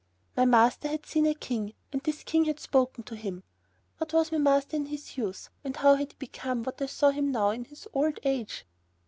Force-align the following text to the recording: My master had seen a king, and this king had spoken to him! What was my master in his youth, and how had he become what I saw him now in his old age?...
My 0.35 0.45
master 0.45 0.87
had 0.87 1.05
seen 1.05 1.27
a 1.27 1.35
king, 1.35 1.75
and 1.93 2.01
this 2.01 2.23
king 2.23 2.45
had 2.45 2.59
spoken 2.59 3.03
to 3.03 3.15
him! 3.15 3.43
What 3.99 4.13
was 4.13 4.31
my 4.31 4.39
master 4.39 4.75
in 4.75 4.87
his 4.87 5.15
youth, 5.15 5.51
and 5.63 5.75
how 5.77 5.93
had 5.93 6.13
he 6.13 6.17
become 6.17 6.63
what 6.63 6.81
I 6.81 6.87
saw 6.87 7.11
him 7.11 7.31
now 7.31 7.51
in 7.51 7.65
his 7.65 7.87
old 7.93 8.17
age?... 8.23 8.65